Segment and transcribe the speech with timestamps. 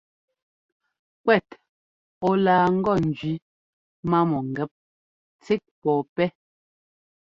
[1.23, 1.47] Kuɛt
[2.27, 3.33] ɔ laa ŋgɔ njẅi
[4.09, 4.71] má mɔ̂ngɛ́p
[5.43, 6.27] tsík pɔ̂pɛ́.